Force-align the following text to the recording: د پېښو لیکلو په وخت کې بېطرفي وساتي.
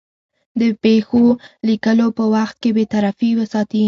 د 0.59 0.61
پېښو 0.83 1.23
لیکلو 1.67 2.07
په 2.17 2.23
وخت 2.35 2.55
کې 2.61 2.69
بېطرفي 2.77 3.29
وساتي. 3.39 3.79